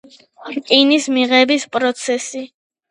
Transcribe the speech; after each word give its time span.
რკინის 0.53 1.11
მიღების 1.19 1.71
პროცესი 1.79 2.47